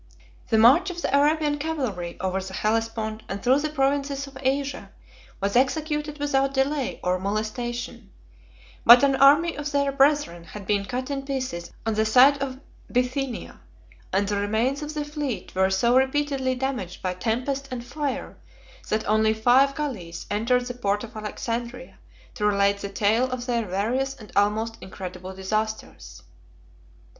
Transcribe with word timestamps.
1411 0.49 0.49
The 0.49 0.67
march 0.67 0.89
of 0.89 1.01
the 1.03 1.15
Arabian 1.15 1.59
cavalry 1.59 2.17
over 2.19 2.41
the 2.41 2.55
Hellespont 2.55 3.21
and 3.29 3.43
through 3.43 3.59
the 3.59 3.69
provinces 3.69 4.25
of 4.25 4.35
Asia, 4.41 4.89
was 5.39 5.55
executed 5.55 6.17
without 6.17 6.55
delay 6.55 6.99
or 7.03 7.19
molestation; 7.19 8.09
but 8.83 9.03
an 9.03 9.15
army 9.15 9.55
of 9.55 9.71
their 9.71 9.91
brethren 9.91 10.43
had 10.43 10.65
been 10.65 10.85
cut 10.85 11.11
in 11.11 11.21
pieces 11.23 11.69
on 11.85 11.93
the 11.93 12.03
side 12.05 12.39
of 12.41 12.59
Bithynia, 12.91 13.59
and 14.11 14.27
the 14.27 14.37
remains 14.37 14.81
of 14.81 14.95
the 14.95 15.05
fleet 15.05 15.53
were 15.53 15.69
so 15.69 15.95
repeatedly 15.95 16.55
damaged 16.55 17.03
by 17.03 17.13
tempest 17.13 17.67
and 17.69 17.85
fire, 17.85 18.37
that 18.89 19.07
only 19.07 19.35
five 19.35 19.75
galleys 19.75 20.25
entered 20.31 20.65
the 20.65 20.73
port 20.73 21.03
of 21.03 21.15
Alexandria 21.15 21.99
to 22.33 22.43
relate 22.43 22.79
the 22.79 22.89
tale 22.89 23.29
of 23.29 23.45
their 23.45 23.67
various 23.67 24.15
and 24.15 24.31
almost 24.35 24.79
incredible 24.81 25.35
disasters. 25.35 26.23